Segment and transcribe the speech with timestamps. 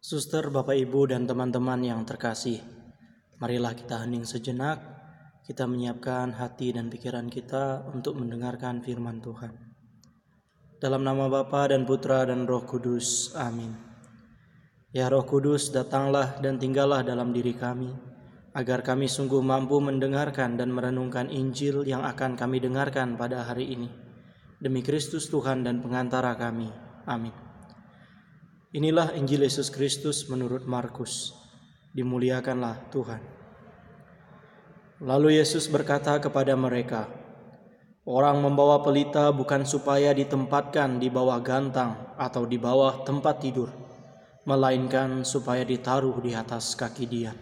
[0.00, 2.64] Suster, Bapak, Ibu, dan teman-teman yang terkasih,
[3.36, 4.80] marilah kita hening sejenak.
[5.44, 9.52] Kita menyiapkan hati dan pikiran kita untuk mendengarkan firman Tuhan.
[10.80, 13.76] Dalam nama Bapa dan Putra dan Roh Kudus, amin.
[14.96, 17.92] Ya Roh Kudus, datanglah dan tinggallah dalam diri kami,
[18.56, 23.92] agar kami sungguh mampu mendengarkan dan merenungkan Injil yang akan kami dengarkan pada hari ini.
[24.56, 26.72] Demi Kristus Tuhan dan pengantara kami.
[27.04, 27.49] Amin.
[28.70, 31.34] Inilah Injil Yesus Kristus menurut Markus.
[31.90, 33.18] Dimuliakanlah Tuhan.
[35.02, 37.10] Lalu Yesus berkata kepada mereka,
[38.06, 43.74] Orang membawa pelita bukan supaya ditempatkan di bawah gantang atau di bawah tempat tidur,
[44.46, 47.34] melainkan supaya ditaruh di atas kaki dia.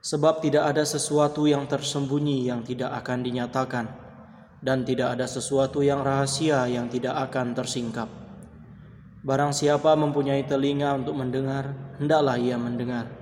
[0.00, 3.86] Sebab tidak ada sesuatu yang tersembunyi yang tidak akan dinyatakan,
[4.64, 8.27] dan tidak ada sesuatu yang rahasia yang tidak akan tersingkap.
[9.28, 13.12] Barang siapa mempunyai telinga untuk mendengar, hendaklah ia mendengar.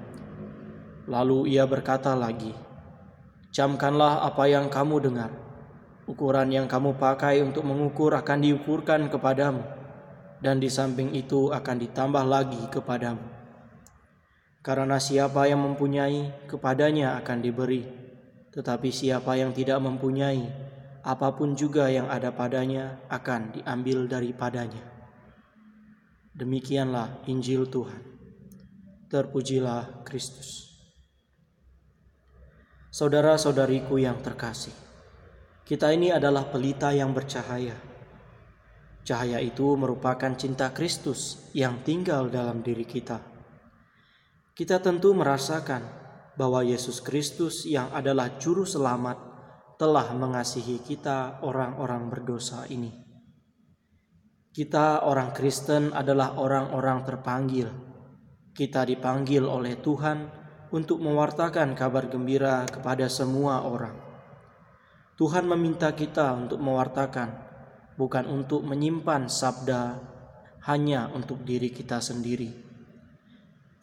[1.11, 2.55] Lalu ia berkata lagi,
[3.51, 5.35] Camkanlah apa yang kamu dengar.
[6.07, 9.67] Ukuran yang kamu pakai untuk mengukur akan diukurkan kepadamu,
[10.39, 13.27] dan di samping itu akan ditambah lagi kepadamu.
[14.63, 17.83] Karena siapa yang mempunyai, kepadanya akan diberi,
[18.55, 20.55] tetapi siapa yang tidak mempunyai,
[21.03, 24.96] apa pun juga yang ada padanya akan diambil daripadanya.
[26.37, 27.97] Demikianlah Injil Tuhan.
[29.09, 30.69] Terpujilah Kristus.
[32.93, 34.77] Saudara-saudariku yang terkasih,
[35.65, 37.73] kita ini adalah pelita yang bercahaya.
[39.01, 43.17] Cahaya itu merupakan cinta Kristus yang tinggal dalam diri kita.
[44.53, 45.89] Kita tentu merasakan
[46.37, 49.17] bahwa Yesus Kristus yang adalah juru selamat
[49.81, 53.06] telah mengasihi kita orang-orang berdosa ini.
[54.57, 57.69] Kita orang Kristen adalah orang-orang terpanggil.
[58.57, 60.33] Kita dipanggil oleh Tuhan
[60.73, 63.93] untuk mewartakan kabar gembira kepada semua orang.
[65.21, 67.37] Tuhan meminta kita untuk mewartakan,
[68.01, 70.01] bukan untuk menyimpan sabda
[70.65, 72.49] hanya untuk diri kita sendiri.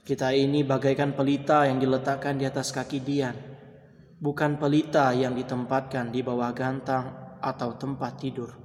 [0.02, 3.38] Kita ini bagaikan pelita yang diletakkan di atas kaki Dian,
[4.18, 8.63] bukan pelita yang ditempatkan di bawah gantang atau tempat tidur.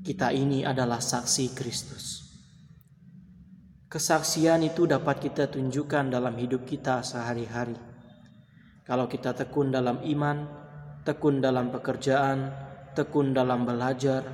[0.00, 2.24] Kita ini adalah saksi Kristus.
[3.92, 7.76] Kesaksian itu dapat kita tunjukkan dalam hidup kita sehari-hari.
[8.88, 10.48] Kalau kita tekun dalam iman,
[11.04, 12.48] tekun dalam pekerjaan,
[12.96, 14.24] tekun dalam belajar,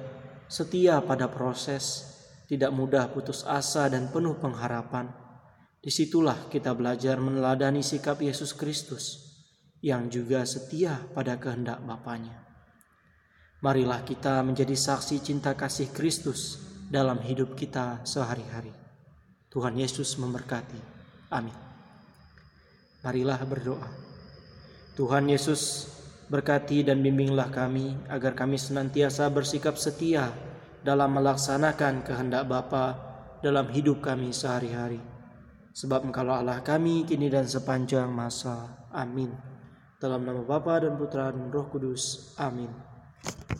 [0.46, 2.14] setia pada proses,
[2.46, 5.10] tidak mudah putus asa dan penuh pengharapan.
[5.82, 9.34] Di situlah kita belajar meneladani sikap Yesus Kristus
[9.82, 12.46] yang juga setia pada kehendak Bapaknya.
[13.66, 18.70] Marilah kita menjadi saksi cinta kasih Kristus dalam hidup kita sehari-hari.
[19.50, 20.78] Tuhan Yesus memberkati.
[21.34, 21.50] Amin.
[23.02, 23.90] Marilah berdoa.
[24.94, 25.90] Tuhan Yesus
[26.30, 30.30] berkati dan bimbinglah kami agar kami senantiasa bersikap setia
[30.86, 32.94] dalam melaksanakan kehendak Bapa
[33.42, 35.02] dalam hidup kami sehari-hari.
[35.74, 38.86] Sebab Engkau Allah kami kini dan sepanjang masa.
[38.94, 39.34] Amin.
[39.98, 42.30] Dalam nama Bapa dan Putra dan Roh Kudus.
[42.38, 42.95] Amin.